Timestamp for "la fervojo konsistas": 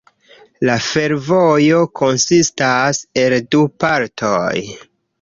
0.69-3.05